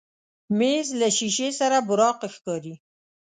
مېز 0.57 0.87
له 1.01 1.07
شیشې 1.17 1.49
سره 1.59 1.77
براق 1.87 2.19
ښکاري. 2.35 2.75